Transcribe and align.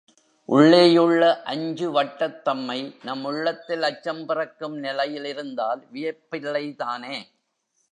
உள்ளேயுள்ள 0.49 1.41
அஞ்சு 1.43 1.87
வட்டத்தம்மை 1.93 2.77
நம் 3.03 3.23
உள்ளத்தில் 3.23 3.83
அச்சம் 3.83 4.25
பிறக்கும் 4.25 4.77
நிலையில் 4.77 5.25
இருந்தால் 5.25 5.87
வியப்பில்லைதானே. 5.93 7.15